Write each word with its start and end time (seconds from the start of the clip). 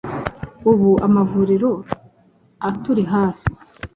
Ubu 0.71 0.91
amavuriro 1.07 1.71
aturi 2.69 3.03
hafi 3.13 3.47